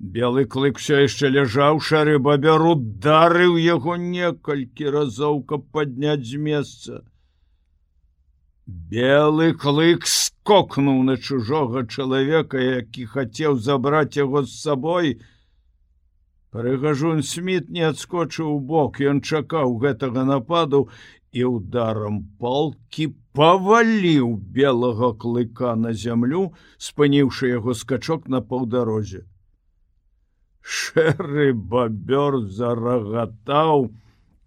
Белы 0.00 0.46
клык 0.46 0.78
все 0.80 1.02
яшчэ 1.04 1.28
ляжаў, 1.28 1.78
шары 1.84 2.16
бабяр 2.26 2.62
ударыў 2.64 3.58
яго 3.60 3.96
некалькі 4.00 4.92
разоў, 4.94 5.42
каб 5.44 5.66
падняць 5.76 6.24
з 6.24 6.38
месца. 6.40 7.00
Белы 8.64 9.52
клык 9.52 10.06
скокнуў 10.08 11.02
на 11.04 11.16
чужога 11.18 11.84
чалавека, 11.84 12.56
які 12.56 13.04
хацеў 13.12 13.58
забраць 13.60 14.16
яго 14.16 14.42
з 14.48 14.56
сабой. 14.56 15.10
Прыгажун 16.48 17.20
сміт 17.20 17.68
не 17.68 17.84
адскочыў 17.84 18.54
у 18.54 18.58
бок, 18.58 19.02
ён 19.04 19.20
чакаў 19.20 19.76
гэтага 19.84 20.24
нападу 20.24 20.88
і 21.30 21.44
ударам 21.44 22.22
палкі 22.40 23.12
паваліў 23.36 24.32
белага 24.56 25.12
клыка 25.12 25.76
на 25.76 25.92
зямлю, 25.92 26.46
спыніўшы 26.78 27.52
яго 27.52 27.76
скачок 27.76 28.32
на 28.32 28.40
паўдарозе. 28.40 29.26
Шэры 30.62 31.52
бабёр 31.52 32.40
зарагатаў 32.46 33.90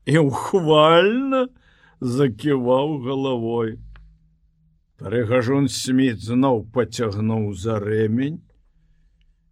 і 0.06 0.18
ухвальна 0.18 1.48
заківаў 2.00 2.98
галавой. 3.08 3.78
Прыгажун 5.00 5.68
сміт 5.68 6.22
зноў 6.24 6.66
пацягнуў 6.76 7.54
за 7.54 7.80
рэмень. 7.80 8.42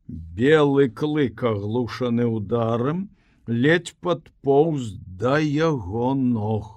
Белы 0.08 0.90
клык 0.90 1.44
аглушаны 1.44 2.28
ударам, 2.28 3.10
ледь 3.48 3.96
падпоўз 4.00 4.94
да 5.24 5.40
яго 5.40 6.14
ног. 6.16 6.70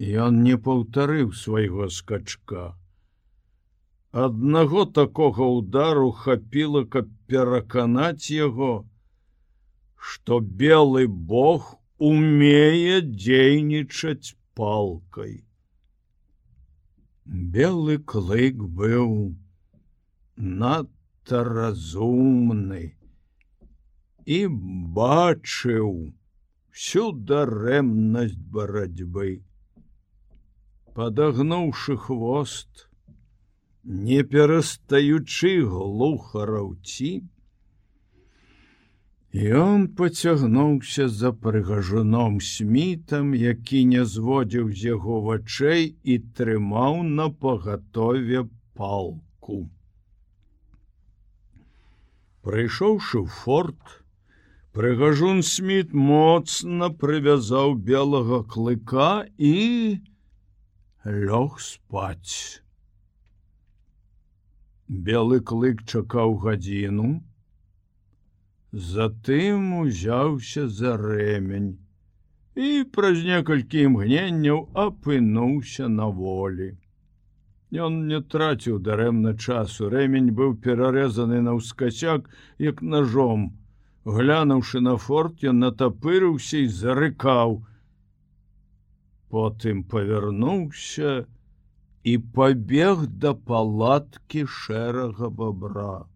Ён 0.00 0.42
не 0.42 0.56
паўтарыў 0.56 1.32
свайго 1.36 1.88
скачка. 1.88 2.79
Аднаго 4.12 4.86
такога 4.86 5.46
удару 5.46 6.10
хапіла, 6.10 6.82
каб 6.84 7.10
пераканаць 7.30 8.30
яго, 8.30 8.88
што 9.94 10.40
белы 10.40 11.06
Бог 11.06 11.78
умее 11.98 13.00
дзейнічаць 13.06 14.34
палкой. 14.58 15.44
Белы 17.24 17.98
клык 17.98 18.58
быў 18.58 19.14
надта 20.34 21.44
разумны 21.46 22.82
і 24.26 24.40
бачыў 24.98 25.94
всю 26.74 27.12
дарэмнасць 27.12 28.38
барацьбы. 28.58 29.44
Падагнуўшы 30.98 31.96
хвост, 31.96 32.89
не 33.84 34.22
перастаючы 34.22 35.52
глухараўці, 35.64 37.12
Ён 39.32 39.86
поцягнуўся 39.94 41.08
за 41.08 41.30
прыгажуном 41.30 42.40
смітам, 42.42 43.30
які 43.34 43.84
не 43.86 44.04
зводзіў 44.04 44.72
з 44.74 44.86
яго 44.90 45.20
вачэй 45.22 45.94
і 46.02 46.18
трымаў 46.34 47.06
на 47.06 47.30
пагатове 47.30 48.42
палку. 48.74 49.70
Прыйшоўшы 52.42 53.22
ў 53.22 53.26
форт, 53.30 54.02
прыгажун 54.74 55.46
сміт 55.46 55.94
моцна 55.94 56.90
прывязаў 56.90 57.78
белага 57.78 58.42
клыка 58.42 59.30
і 59.38 59.54
лёг 61.06 61.62
спаць. 61.62 62.66
Белы 64.90 65.40
клык 65.40 65.84
чакаў 65.86 66.34
гадзіну, 66.42 67.20
Затым 68.72 69.72
узяўся 69.80 70.68
за 70.68 70.96
рэмень 70.96 71.70
і 72.54 72.68
праз 72.94 73.22
некалькі 73.26 73.82
імгненняў 73.86 74.60
апынуўся 74.82 75.88
на 75.88 76.06
волі. 76.06 76.68
Ён 77.70 78.06
не 78.10 78.20
траціў 78.20 78.78
дарэмна 78.78 79.34
часу. 79.34 79.90
Рэмень 79.90 80.30
быў 80.34 80.54
перарэзаны 80.62 81.40
на 81.42 81.54
ўскасяк, 81.58 82.30
як 82.58 82.82
ножом. 82.82 83.58
Глянуўшы 84.04 84.80
на 84.82 84.96
форт, 84.96 85.42
ён 85.42 85.58
натапырыўся 85.66 86.62
і 86.62 86.66
зарыкаў. 86.66 87.58
Потым 89.30 89.82
павярнуўся, 89.82 91.26
і, 92.04 92.18
пабег 92.18 93.06
да 93.22 93.34
палаткі 93.34 94.46
шэрага 94.46 95.28
бабра. 95.30 96.06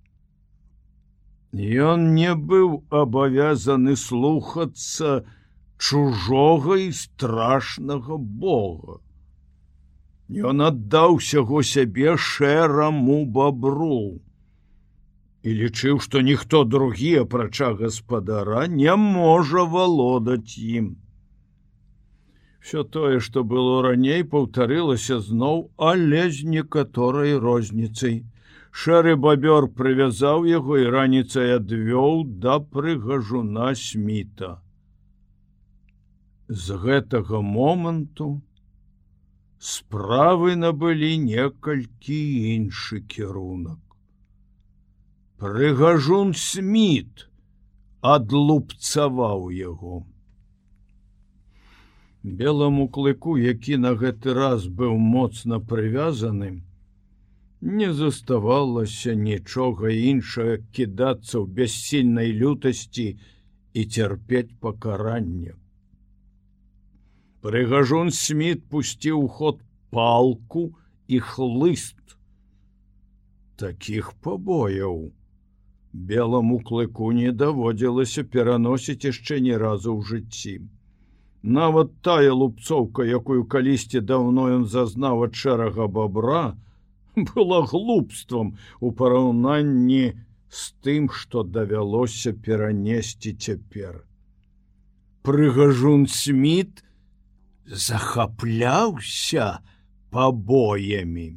Ён 1.54 2.14
не 2.14 2.34
быў 2.34 2.82
абавязаны 2.90 3.94
слухацца 3.94 5.22
чужога 5.78 6.78
і 6.82 6.90
страшнага 6.92 8.16
Бога. 8.18 8.98
Ён 10.28 10.64
аддаў 10.66 11.20
сяго 11.20 11.62
сябе 11.62 12.16
шэраму 12.16 13.24
бабру 13.26 14.18
і 15.44 15.52
лічыў, 15.52 16.00
што 16.00 16.24
ніхто 16.24 16.64
другі 16.64 17.12
апрача 17.22 17.74
гаспадара 17.76 18.66
не 18.66 18.96
можа 18.96 19.64
валодаць 19.68 20.56
ім. 20.56 20.96
Всё 22.64 22.82
тое, 22.82 23.16
што 23.24 23.42
было 23.44 23.72
раней, 23.84 24.22
паўтарылася 24.34 25.18
зноў, 25.24 25.58
але 25.76 26.20
з 26.36 26.46
некаторай 26.52 27.34
розніцай. 27.42 28.14
Шэры 28.82 29.12
бабёр 29.24 29.66
прывязаў 29.80 30.46
яго 30.50 30.78
і 30.82 30.86
раніцай 30.94 31.52
адвёў 31.56 32.24
да 32.44 32.54
прыгажуна 32.76 33.66
сміта. 33.80 34.48
З 36.48 36.78
гэтага 36.86 37.42
моманту 37.50 38.30
справы 39.74 40.56
набылі 40.62 41.12
некалькі 41.26 42.22
іншы 42.54 43.02
кірунак. 43.12 43.78
Прыгажун 45.44 46.32
сміт 46.46 47.28
адлупцаваў 48.16 49.48
яго 49.52 50.02
белому 52.24 52.88
клыку 52.88 53.36
які 53.36 53.76
на 53.76 53.92
гэты 54.00 54.32
раз 54.32 54.64
быў 54.66 54.96
моцна 54.96 55.60
прывязаны 55.60 56.62
не 57.60 57.92
заставалася 57.92 59.12
нічога 59.14 59.92
іншае 59.92 60.64
кідацца 60.72 61.36
ў 61.40 61.46
бяссільнай 61.58 62.32
лютасці 62.32 63.06
і 63.74 63.84
цярпець 63.84 64.56
пакаранне. 64.60 65.52
Прыгажун 67.44 68.08
сміт 68.10 68.64
пусціў 68.72 69.28
ход 69.28 69.60
палку 69.92 70.64
і 71.08 71.20
хлыст 71.20 72.16
таких 73.60 74.12
побояў 74.24 75.12
белому 75.92 76.58
клыку 76.70 77.12
не 77.12 77.32
даводзілася 77.32 78.24
пераносіць 78.24 79.04
яшчэ 79.12 79.40
ні 79.44 79.60
разу 79.64 79.92
ў 79.92 80.00
жыцці 80.08 80.54
Нават 81.44 81.90
тая 82.00 82.32
лупцоўка, 82.32 83.04
якую 83.04 83.44
калісьці 83.44 84.00
даўно 84.00 84.48
ён 84.48 84.62
зазнаў 84.64 85.24
ад 85.26 85.34
шэрага 85.36 85.86
бабра, 85.92 86.56
была 87.36 87.60
глупствам 87.68 88.56
у 88.80 88.92
параўнанні 88.96 90.16
з 90.48 90.62
тым, 90.80 91.12
што 91.12 91.44
давялося 91.44 92.32
перанесці 92.32 93.36
цяпер. 93.36 94.08
Прыгажун 95.20 96.08
сміт 96.08 96.80
захапляўся 97.68 99.60
пабоямі. 100.08 101.36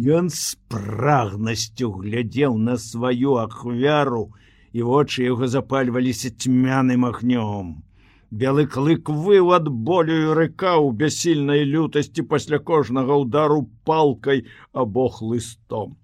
Ён 0.00 0.32
з 0.32 0.56
прагнасцю 0.72 1.92
глядзеў 1.92 2.56
на 2.56 2.80
сваю 2.80 3.36
ахвяру, 3.44 4.32
і 4.72 4.80
вочы 4.80 5.28
яго 5.28 5.44
запальваліся 5.44 6.32
цьмяным 6.32 7.04
агнём 7.04 7.84
белы 8.30 8.66
клык 8.66 9.08
выў 9.08 9.52
ад 9.56 9.68
болю 9.68 10.16
і 10.16 10.34
рыка 10.38 10.74
ў 10.78 10.92
бясільнай 11.02 11.62
лютасці 11.64 12.26
пасля 12.32 12.58
кожнага 12.58 13.14
удару 13.14 13.70
палкай 13.84 14.46
або 14.72 15.08
хлыстом. 15.08 15.96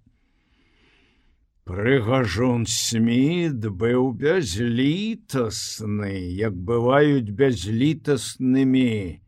Прыгажун 1.62 2.66
сміт 2.66 3.66
быў 3.80 4.12
бязлітасны, 4.18 6.14
як 6.34 6.54
бываюць 6.54 7.30
бязлітаснымі 7.30 9.20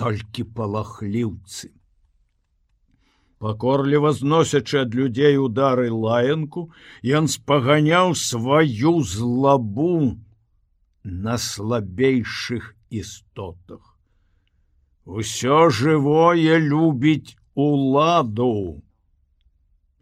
толькі 0.00 0.44
палахліўцы. 0.56 1.68
Пакорліва 3.38 4.12
зносячы 4.12 4.80
ад 4.82 4.96
людзей 4.98 5.36
удары 5.38 5.92
лаянку, 5.92 6.72
ён 7.04 7.28
спаганяў 7.28 8.16
сваю 8.18 8.94
злабу, 9.04 10.18
на 11.04 11.38
слабейшых 11.38 12.74
істотах. 12.90 13.98
Усё 15.04 15.70
жывое 15.70 16.58
любіць 16.60 17.36
уладу. 17.54 18.82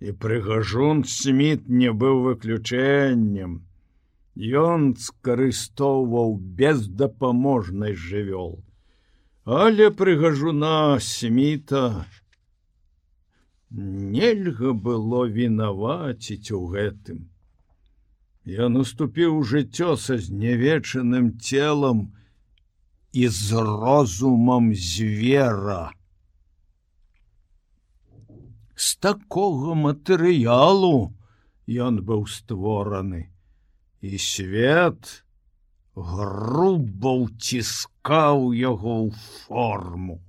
І 0.01 0.13
прыгажун 0.13 1.05
сміт 1.05 1.69
не 1.69 1.93
быў 1.93 2.23
выключэннем. 2.27 3.63
Ён 4.37 4.97
скарыстоўваў 5.01 6.37
бездапаможнай 6.59 7.95
жывёл. 7.95 8.61
Але 9.47 9.91
прыгажуна 9.91 10.99
сміта 11.01 12.05
нельга 13.71 14.73
было 14.73 15.25
вінаваціць 15.27 16.51
у 16.51 16.67
гэтым. 16.75 17.31
Я 18.47 18.69
наступіў 18.71 19.43
жыццё 19.43 19.97
са 19.99 20.17
знявечаным 20.23 21.35
целам 21.43 22.15
і 23.11 23.27
з 23.27 23.59
розумам 23.59 24.71
звера. 24.71 25.91
З 28.77 28.95
такога 29.03 29.75
матэрыялу 29.75 31.11
ён 31.67 31.99
быў 32.07 32.23
створаны, 32.31 33.27
і 34.07 34.15
свет 34.15 35.27
грубо 35.97 37.27
ўціскаў 37.27 38.55
яго 38.55 39.11
ў 39.11 39.27
форму. 39.43 40.23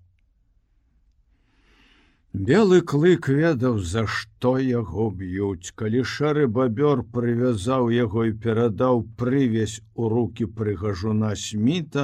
Белы 2.38 2.82
клык 2.82 3.28
ведаў, 3.34 3.78
за 3.82 4.02
што 4.06 4.50
яго 4.62 5.06
б'юць, 5.19 5.73
калі 5.82 6.04
шары 6.10 6.43
бабёр 6.58 7.00
прывязаў 7.15 7.89
яго 7.89 8.26
і 8.30 8.34
перадаў 8.43 9.02
прывязь 9.21 9.80
у 9.95 10.10
руки 10.13 10.45
прыгажуна 10.60 11.32
сміта. 11.43 12.04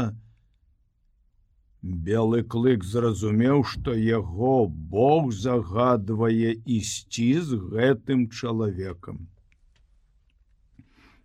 Белы 1.84 2.42
клык 2.56 2.88
зразумеў, 2.94 3.62
што 3.74 3.94
яго 3.94 4.56
Бог 4.96 5.30
загадвае 5.38 6.58
ісці 6.80 7.30
з 7.52 7.62
гэтым 7.76 8.26
чалавекам. 8.34 9.28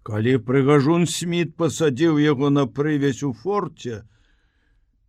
Калі 0.04 0.36
прыгажун 0.50 1.08
сміт 1.08 1.56
пасадзіў 1.56 2.20
яго 2.26 2.52
на 2.52 2.66
прывязь 2.66 3.24
у 3.24 3.32
форце, 3.32 4.02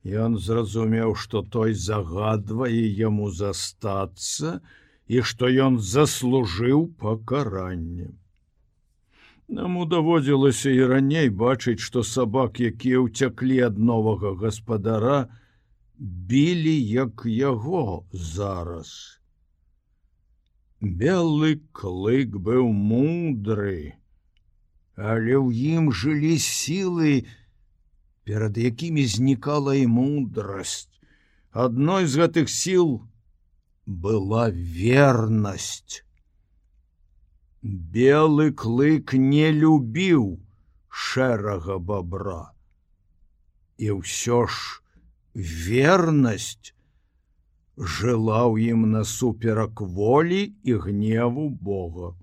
Ён 0.06 0.38
зразумеў, 0.40 1.16
што 1.16 1.42
той 1.44 1.74
загадвае 1.74 2.88
яму 3.00 3.32
застацца 3.32 4.62
і 5.08 5.22
што 5.22 5.50
ён 5.50 5.80
заслужыў 5.80 6.88
пакаранне. 7.02 8.16
Наму 9.50 9.86
даводзілася 9.86 10.70
і 10.70 10.86
раней 10.86 11.30
бачыць, 11.30 11.82
што 11.82 12.04
сабак, 12.04 12.60
якія 12.62 13.02
ўцяклі 13.02 13.60
ад 13.68 13.80
новага 13.82 14.38
гаспадара, 14.38 15.28
білі 16.00 16.78
як 16.78 17.26
яго 17.26 18.06
зараз. 18.14 19.20
Белы 20.80 21.60
клык 21.74 22.38
быў 22.38 22.70
мудры, 22.72 23.98
але 24.96 25.34
ў 25.36 25.50
ім 25.76 25.92
жылі 25.92 26.38
сілы, 26.40 27.26
перад 28.30 28.58
якімі 28.58 29.06
знікала 29.10 29.74
і 29.76 29.88
мудрасць. 29.90 30.86
Адной 31.50 32.06
з 32.06 32.22
гэтых 32.22 32.52
сіл 32.54 33.02
была 33.90 34.44
вернасць. 34.54 36.06
Белы 37.96 38.54
клык 38.54 39.18
не 39.18 39.50
любіў 39.50 40.38
шэрага 40.94 41.80
бабра. 41.82 42.54
І 43.82 43.98
ўсё 43.98 44.46
ж 44.46 44.86
вернасць 45.34 46.78
жыла 47.82 48.46
ў 48.46 48.78
ім 48.78 48.94
насуперак 48.94 49.82
волі 49.82 50.54
і 50.62 50.78
гневу 50.86 51.50
Бога. 51.50 52.14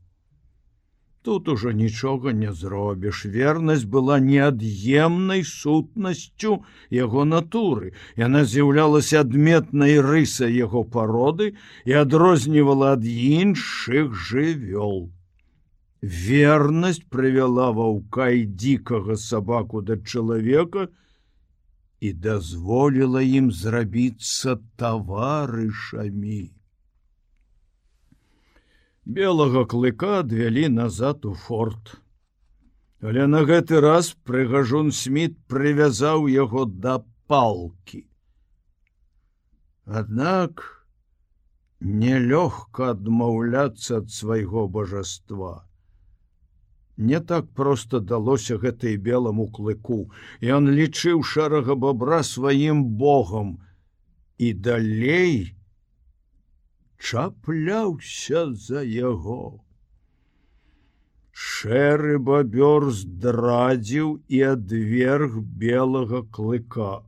Тут 1.27 1.49
ужо 1.49 1.73
нічога 1.73 2.33
не 2.33 2.53
зробіш. 2.53 3.21
Вернасць 3.27 3.87
была 3.95 4.19
неад'емнай 4.23 5.43
сутнасцю 5.43 6.53
яго 6.97 7.25
натуры. 7.27 7.89
Яна 8.15 8.45
з'яўлялася 8.47 9.25
адметнай 9.27 9.99
рысай 10.07 10.55
яго 10.55 10.85
пароды 10.87 11.49
і 11.83 11.99
адрознівала 12.03 12.93
ад 12.95 13.11
іншых 13.11 14.15
жывёл. 14.15 15.11
Вернасць 15.99 17.03
прывяла 17.11 17.73
ваўка 17.75 18.31
і 18.31 18.47
дзікага 18.47 19.19
сабаку 19.19 19.83
да 19.83 19.99
чалавека 19.99 20.87
і 21.99 22.13
дазволіла 22.29 23.27
ім 23.43 23.51
зрабіцца 23.51 24.61
таварышамі. 24.79 26.56
Белага 29.07 29.65
клыка 29.71 30.19
адвялі 30.21 30.69
назад 30.69 31.25
у 31.25 31.35
форт. 31.35 31.95
Але 33.01 33.27
на 33.31 33.45
гэты 33.47 33.81
раз 33.81 34.15
прыгажун 34.27 34.91
сміт 34.91 35.37
прывязаў 35.47 36.27
яго 36.27 36.65
да 36.67 36.99
палки. 37.31 38.07
Аднак 39.87 40.65
нелёгка 41.81 42.91
адмаўляцца 42.97 44.03
ад 44.03 44.11
свайго 44.11 44.67
божаства. 44.67 45.69
Не 46.97 47.21
так 47.21 47.53
проста 47.53 48.01
далося 48.01 48.57
гэтай 48.59 48.97
белому 48.97 49.47
клыку, 49.47 50.11
і 50.41 50.51
он 50.59 50.73
лічыў 50.73 51.23
шэрага 51.23 51.77
бобра 51.77 52.23
сваім 52.25 52.83
богам 52.97 53.61
і 54.39 54.53
далей, 54.53 55.56
чапляўся 56.99 58.53
за 58.55 58.83
яго. 58.83 59.61
Шэры 61.33 62.17
бабёр 62.29 62.89
здрадзіў 62.99 64.13
і 64.29 64.41
адверг 64.53 65.37
белага 65.65 66.23
клыка. 66.39 67.05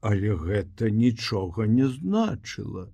Але 0.00 0.36
гэта 0.44 0.90
нічога 0.90 1.66
не 1.66 1.88
значыла. 1.96 2.86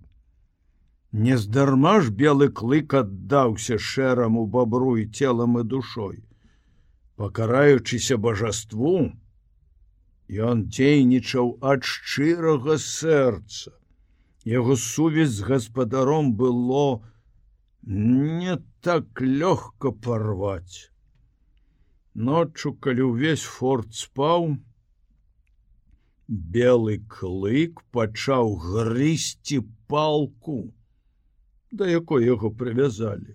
Нездарма 1.12 2.00
ж 2.00 2.10
белы 2.10 2.48
клык 2.48 2.96
аддаўся 3.02 3.78
шэраму 3.78 4.46
бабру 4.46 4.96
і 4.96 5.06
целам 5.06 5.60
і 5.60 5.64
душой. 5.64 6.24
Пакараючыся 7.16 8.16
божаству, 8.16 9.12
ён 10.48 10.66
дзейнічаў 10.68 11.56
ад 11.62 11.84
шчырага 11.84 12.76
сэрца 12.82 13.76
яго 14.46 14.76
сувязь 14.76 15.34
з 15.34 15.42
гаспадаром 15.42 16.32
было 16.38 17.02
не 17.82 18.56
так 18.80 19.20
лёгка 19.20 19.90
порваць. 19.90 20.90
Ноччу, 22.14 22.72
калі 22.72 23.10
ўвесь 23.10 23.42
форт 23.42 23.92
спаў, 23.94 24.56
белы 26.28 27.02
клык 27.10 27.82
пачаў 27.90 28.54
грысці 28.62 29.60
палку, 29.90 30.72
да 31.70 31.90
якой 31.90 32.24
яго 32.24 32.50
прывязалі. 32.50 33.34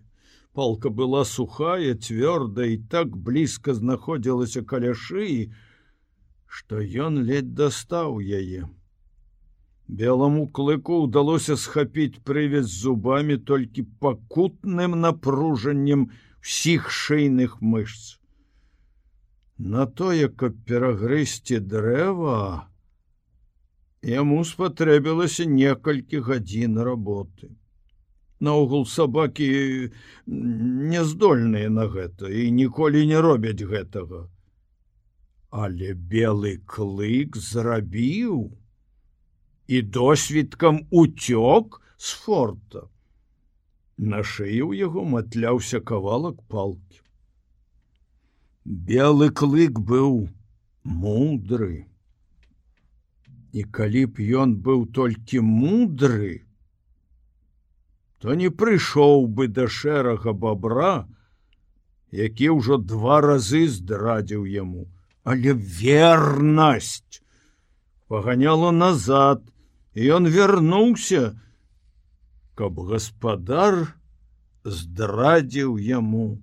Палка 0.54 0.89
была 0.89 1.24
сухая, 1.24 1.95
цвёрдая 1.95 2.71
і 2.76 2.78
так 2.91 3.15
блізка 3.15 3.76
знаходзілася 3.76 4.63
каля 4.63 4.95
шыі, 4.95 5.52
што 6.47 6.80
ён 6.80 7.24
ледь 7.24 7.54
дастаў 7.56 8.19
яе. 8.19 8.67
Белому 9.91 10.45
клыку 10.47 11.01
ўдалося 11.04 11.58
схапіць 11.60 12.23
прывез 12.23 12.71
зубамі 12.71 13.36
толькі 13.49 13.84
пакутным 13.99 14.93
напружаннем 15.04 16.06
сіх 16.41 16.88
шейных 16.97 17.58
мышц. 17.60 18.15
На 19.60 19.84
тое, 19.86 20.30
каб 20.30 20.56
перагрысці 20.69 21.60
дрэва, 21.73 22.71
яму 24.13 24.39
спатрэбілася 24.47 25.49
некалькі 25.58 26.23
гадзін 26.30 26.80
работы. 26.88 27.51
Наогул 28.39 28.88
сабакі 28.88 29.91
няздольныя 30.25 31.67
на 31.67 31.89
гэта 31.91 32.32
і 32.32 32.47
ніколі 32.63 33.04
не 33.12 33.19
робяць 33.19 33.60
гэтага. 33.60 34.23
Але 35.51 35.93
белы 36.15 36.58
клык 36.63 37.36
зрабіў, 37.36 38.56
і 39.71 39.81
досвідкам 39.81 40.86
уцёк 40.91 41.79
з 41.95 42.12
форта. 42.21 42.81
На 43.95 44.19
шыі 44.19 44.67
ў 44.67 44.84
яго 44.84 45.03
матляўся 45.07 45.79
кавалак 45.79 46.41
палки. 46.51 46.99
Белы 48.65 49.29
клык 49.31 49.79
быў 49.79 50.27
мудры. 50.84 51.88
І 53.55 53.63
калі 53.77 54.03
б 54.12 54.27
ён 54.43 54.57
быў 54.65 54.84
толькі 54.97 55.39
мудры, 55.39 56.43
то 58.19 58.36
не 58.36 58.51
прыйшоў 58.51 59.23
бы 59.39 59.47
да 59.47 59.69
шэрага 59.71 60.36
бабра, 60.36 61.07
які 62.12 62.51
ўжо 62.60 62.75
два 62.91 63.21
разы 63.23 63.63
здрадзіў 63.71 64.43
яму, 64.51 64.84
але 65.23 65.55
вернасць 65.55 67.23
паганяла 68.12 68.75
назад, 68.75 69.47
ён 69.95 70.27
вярнуўся, 70.27 71.36
каб 72.56 72.80
гаспадар 72.80 73.97
здрадзіў 74.63 75.77
яму 75.77 76.41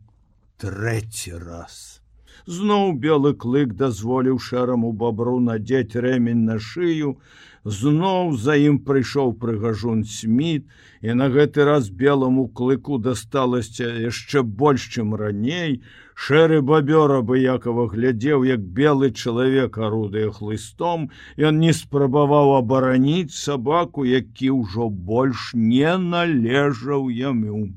трэці 0.58 1.38
раз. 1.38 2.02
Зноў 2.48 2.96
белы 2.96 3.34
клык 3.34 3.74
дазволіў 3.76 4.38
шэраму 4.40 4.92
бабру 4.92 5.38
надзець 5.40 5.96
рэмень 5.96 6.44
на 6.48 6.58
шыю, 6.58 7.20
зноў 7.64 8.36
за 8.36 8.54
ім 8.56 8.78
прыйшоў 8.86 9.32
прыгажун 9.42 10.04
сміт 10.04 10.66
і 11.02 11.14
на 11.14 11.28
гэты 11.28 11.64
раз 11.64 11.90
белому 11.90 12.48
клыку 12.48 12.98
дасталася 12.98 13.88
яшчэ 14.04 14.42
больш 14.42 14.88
чым 14.94 15.14
раней. 15.14 15.82
Шэры 16.18 16.60
бабёра 16.62 17.22
быякова 17.22 17.86
глядзеў 17.94 18.44
як 18.44 18.62
белы 18.78 19.10
чалавек 19.10 19.78
арудае 19.78 20.30
хлыстом. 20.34 21.10
Ён 21.38 21.60
не 21.62 21.72
спрабаваў 21.72 22.56
абараніць 22.58 23.34
сабаку 23.34 24.04
які 24.04 24.50
ўжо 24.50 24.88
больш 24.90 25.52
не 25.54 25.96
належаў 25.98 27.10
яму. 27.10 27.74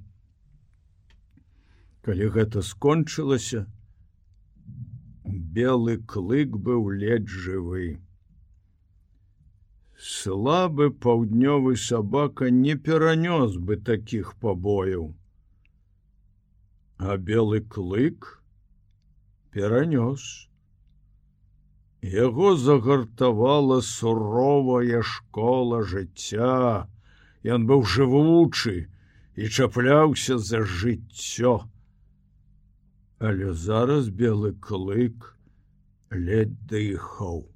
Калі 2.02 2.34
гэта 2.34 2.66
скончылася 2.66 3.68
белы 5.26 5.98
клык 6.10 6.58
быў 6.58 6.90
ледь 6.98 7.30
жывы 7.30 8.02
слабы 10.02 10.90
паўднёвы 10.90 11.76
сабака 11.78 12.50
не 12.50 12.76
перанёс 12.76 13.58
бы 13.58 13.76
таких 13.78 14.34
пабояў. 14.42 15.14
А 16.98 17.18
белы 17.18 17.62
клык 17.62 18.42
перанёс. 19.52 20.48
Яго 22.02 22.56
загартавала 22.56 23.82
суровая 23.82 25.04
школа 25.04 25.84
жыцця. 25.84 26.90
Ён 27.46 27.70
быў 27.70 27.86
жывучы 27.86 28.90
і 29.36 29.50
чапляўся 29.50 30.40
за 30.40 30.64
жыццё. 30.66 31.56
Але 33.20 33.54
зараз 33.54 34.10
белы 34.10 34.54
клык 34.58 35.38
ледь 36.10 36.58
дыхаў 36.66 37.51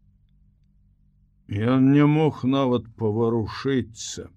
Ён 1.47 1.91
не 1.93 2.05
мог 2.05 2.43
нават 2.43 2.87
паварушыцца. 2.97 4.29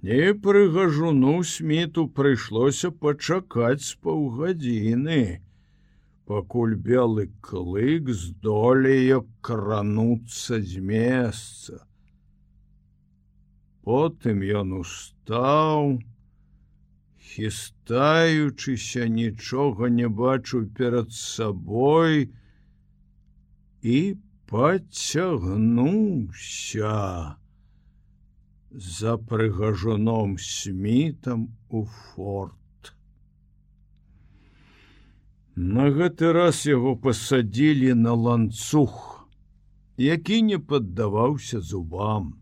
Не 0.00 0.32
прыгажуну 0.32 1.42
сміту 1.44 2.06
прыйшлося 2.08 2.90
пачакаць 2.90 3.84
з 3.84 3.98
паўгадзіны, 4.00 5.42
пакуль 6.24 6.76
белы 6.76 7.28
клык 7.42 8.08
здолее 8.08 9.20
крануцца 9.42 10.62
з 10.62 10.80
месца. 10.80 11.84
Потым 13.84 14.40
ён 14.40 14.72
устаў, 14.80 15.98
хістаючыся 17.18 19.08
нічога 19.08 19.90
не 19.92 20.08
бачу 20.08 20.64
перад 20.78 21.12
сабой 21.12 22.30
і 23.82 24.16
пацягнуўся 24.48 25.76
за 28.70 29.16
прыгажуном 29.18 30.38
смітам 30.38 31.56
у 31.68 31.84
форт. 31.84 32.54
На 35.54 35.90
гэты 35.92 36.32
раз 36.32 36.64
яго 36.64 36.96
пасадзілі 36.96 37.92
на 38.00 38.14
ланцуг, 38.14 39.28
які 39.98 40.42
не 40.48 40.58
паддаваўся 40.58 41.60
зубам. 41.60 42.32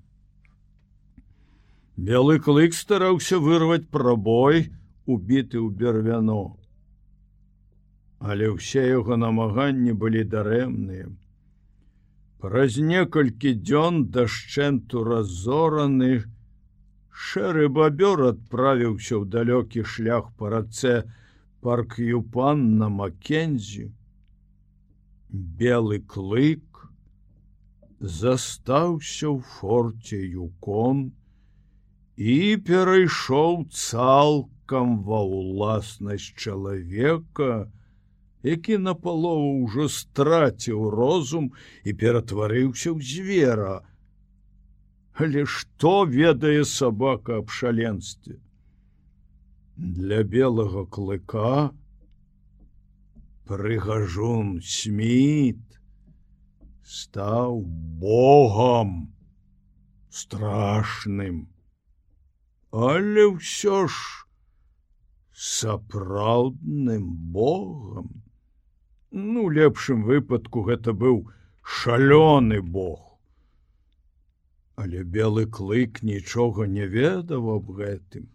Белы 1.96 2.38
клык 2.38 2.74
стараўся 2.74 3.38
вырваць 3.42 3.90
прабой, 3.90 4.70
убіты 5.10 5.58
ў 5.58 5.74
бервяно. 5.74 6.54
Але 8.20 8.54
ўсе 8.54 8.84
яго 8.94 9.16
намаганні 9.16 9.92
былі 9.96 10.22
дарэмныя. 10.22 11.08
Праз 12.44 12.76
некалькі 12.76 13.54
дзён 13.64 14.00
дашчэнту 14.12 15.04
разораны, 15.08 16.28
шэры 17.26 17.68
бабёр 17.76 18.22
адправіўся 18.30 19.14
ў 19.16 19.24
далёкі 19.34 19.84
шлях 19.92 20.28
па 20.36 20.52
рацэ 20.52 20.96
парк'юпан 21.64 22.76
на 22.80 22.88
Макензі. 22.92 23.88
Белы 25.62 25.98
клык 26.04 26.84
застаўся 28.00 29.32
ў 29.32 29.40
форце 29.56 30.20
юкон 30.20 31.00
і 32.16 32.36
перайшоў 32.68 33.64
цалкам 33.72 35.00
ва 35.08 35.24
ўласнасць 35.24 36.36
чалавека, 36.36 37.72
які 38.42 38.78
на 38.78 38.94
палову 38.94 39.64
ўжо 39.64 39.88
страціў 39.88 40.90
розум 40.90 41.50
і 41.84 41.92
ператварыўся 41.92 42.92
ў 42.92 42.98
звера. 43.00 43.76
Але 45.16 45.46
што 45.46 46.04
ведае 46.04 46.64
сабака 46.64 47.40
аб 47.40 47.50
шаленстве? 47.50 48.36
Для 49.76 50.22
белага 50.22 50.84
клыка 50.86 51.72
прыгажун 53.48 54.60
сміт 54.60 55.60
стаў 56.84 57.60
богам 58.00 59.12
страшным 60.10 61.44
але 62.76 63.24
ўсё 63.32 63.86
ж 63.88 63.94
сапраўдным 65.32 67.08
богам 67.32 68.25
ну 69.10 69.48
лепшым 69.58 70.04
выпадку 70.04 70.62
гэта 70.70 70.92
быў 70.92 71.20
шалёны 71.80 72.62
бог 72.78 73.02
але 74.76 75.02
белы 75.02 75.46
клык 75.58 76.02
нічога 76.02 76.70
не 76.78 76.86
ведаў 76.86 77.52
аб 77.58 77.76
гэтым 77.82 78.30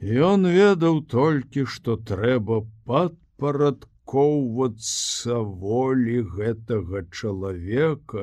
Ён 0.00 0.48
ведаў 0.48 1.04
толькі 1.12 1.68
што 1.68 2.00
трэба 2.10 2.64
падпарадкоўвацца 2.88 5.36
волі 5.64 6.22
гэтага 6.36 7.02
чалавека 7.12 8.22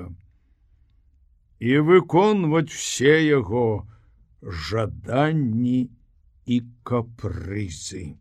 і 1.59 1.77
выконваць 1.89 2.73
все 2.73 3.13
яго, 3.27 3.85
жаданні 4.41 5.93
і 6.45 6.57
капрызы. 6.81 8.17